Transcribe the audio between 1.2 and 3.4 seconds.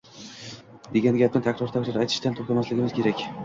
gapni takror-takror aytishdan to‘xtamasligimiz kerak.